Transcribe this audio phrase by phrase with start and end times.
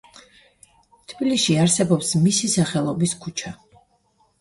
[1.13, 3.57] თბილისში არსებობს მისის სახელობის ქუჩა.